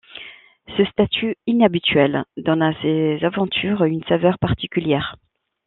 [0.77, 5.15] Ce statut inhabituel donne à ses aventures une saveur particulière.